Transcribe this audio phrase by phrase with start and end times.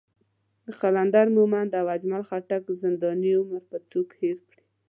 [0.65, 4.63] د قلندر مومند او اجمل خټک زنداني عمر به څوک هېر کړي.